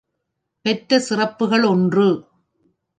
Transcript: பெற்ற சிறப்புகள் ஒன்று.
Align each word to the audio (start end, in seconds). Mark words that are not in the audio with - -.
பெற்ற 0.65 0.99
சிறப்புகள் 0.99 1.63
ஒன்று. 1.63 2.07